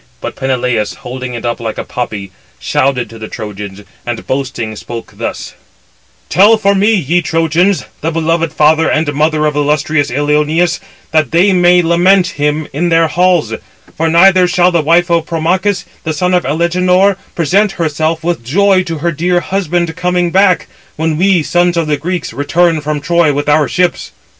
But 0.19 0.33
he 0.33 0.39
(Peneleus), 0.47 0.95
holding 0.95 1.35
it 1.35 1.45
up 1.45 1.59
like 1.59 1.77
a 1.77 1.83
poppy, 1.83 2.31
shouted 2.57 3.07
to 3.11 3.19
the 3.19 3.27
Trojans, 3.27 3.81
and 4.03 4.25
boasting 4.25 4.75
spoke 4.75 5.13
thus: 5.17 5.53
"Tell 6.27 6.57
for 6.57 6.73
me, 6.73 6.95
ye 6.95 7.21
Trojans, 7.21 7.85
the 8.01 8.09
beloved 8.09 8.51
father 8.51 8.89
and 8.89 9.13
mother 9.13 9.45
of 9.45 9.55
illustrious 9.55 10.09
Ilioneus, 10.09 10.79
that 11.11 11.29
they 11.29 11.53
may 11.53 11.83
lament 11.83 12.29
him 12.29 12.67
in 12.73 12.89
their 12.89 13.09
halls; 13.09 13.53
for 13.95 14.09
neither 14.09 14.47
shall 14.47 14.71
the 14.71 14.81
wife 14.81 15.11
of 15.11 15.27
Promachus, 15.27 15.85
the 16.03 16.13
son 16.15 16.33
of 16.33 16.47
Alegenor, 16.47 17.15
present 17.35 17.73
herself 17.73 18.23
with 18.23 18.43
joy 18.43 18.81
to 18.85 18.97
her 19.05 19.11
dear 19.11 19.39
husband 19.39 19.95
coming 19.95 20.31
[back], 20.31 20.65
when 20.95 21.15
we, 21.15 21.43
sons 21.43 21.77
of 21.77 21.85
the 21.85 21.95
Greeks, 21.97 22.33
return 22.33 22.81
from 22.81 23.01
Troy 23.01 23.33
with 23.35 23.47
our 23.47 23.67
ships." 23.67 24.13